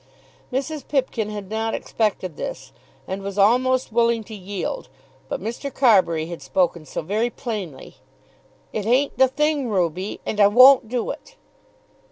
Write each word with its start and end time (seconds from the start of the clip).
Mrs. 0.51 0.87
Pipkin 0.87 1.29
had 1.29 1.47
not 1.51 1.75
expected 1.75 2.35
this, 2.35 2.71
and 3.07 3.21
was 3.21 3.37
almost 3.37 3.91
willing 3.91 4.23
to 4.23 4.33
yield. 4.33 4.89
But 5.29 5.39
Mr. 5.39 5.71
Carbury 5.71 6.25
had 6.25 6.41
spoken 6.41 6.87
so 6.87 7.03
very 7.03 7.29
plainly! 7.29 7.97
"It 8.73 8.87
ain't 8.87 9.19
the 9.19 9.27
thing, 9.27 9.69
Ruby; 9.69 10.19
and 10.25 10.39
I 10.39 10.47
won't 10.47 10.89
do 10.89 11.11
it." 11.11 11.35